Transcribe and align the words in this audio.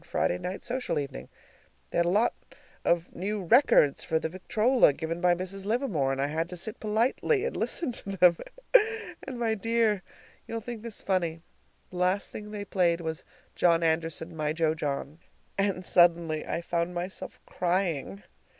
Friday 0.03 0.39
night 0.39 0.63
social 0.63 0.97
evening. 0.97 1.29
They 1.91 1.99
had 1.99 2.07
a 2.07 2.09
lot 2.09 2.33
of 2.83 3.13
new 3.15 3.43
records 3.43 4.03
for 4.03 4.17
the 4.17 4.29
victrola, 4.29 4.93
given 4.93 5.21
by 5.21 5.35
Mrs. 5.35 5.63
Livermore, 5.67 6.11
and 6.11 6.19
I 6.19 6.25
had 6.25 6.49
to 6.49 6.57
sit 6.57 6.79
politely 6.79 7.45
and 7.45 7.55
listen 7.55 7.91
to 7.91 8.17
them. 8.17 8.35
And, 9.21 9.37
my 9.37 9.53
dear 9.53 10.01
you'll 10.47 10.59
think 10.59 10.81
this 10.81 11.03
funny 11.03 11.43
the 11.91 11.97
last 11.97 12.31
thing 12.31 12.49
they 12.49 12.65
played 12.65 12.99
was 12.99 13.23
"John 13.55 13.83
Anderson, 13.83 14.35
my 14.35 14.53
jo 14.53 14.73
John," 14.73 15.19
and 15.55 15.85
suddenly 15.85 16.47
I 16.47 16.61
found 16.61 16.95
myself 16.95 17.39
crying! 17.45 18.23